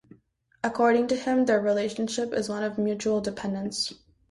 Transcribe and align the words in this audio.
According 0.63 1.09
to 1.09 1.15
him, 1.15 1.45
their 1.45 1.61
relationship 1.61 2.33
is 2.33 2.49
one 2.49 2.63
of 2.63 2.79
mutual 2.79 3.21
dependence. 3.21 3.93